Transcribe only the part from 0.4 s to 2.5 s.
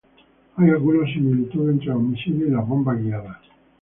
Hay algunas similitudes entre los misiles